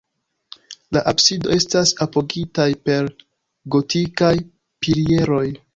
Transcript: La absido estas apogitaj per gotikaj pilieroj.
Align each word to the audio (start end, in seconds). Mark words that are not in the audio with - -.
La 0.97 1.01
absido 1.11 1.51
estas 1.57 1.93
apogitaj 2.07 2.67
per 2.89 3.13
gotikaj 3.77 4.37
pilieroj. 4.85 5.49